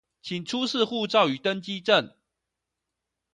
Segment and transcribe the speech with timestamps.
[0.23, 2.15] 請出示護照與登機證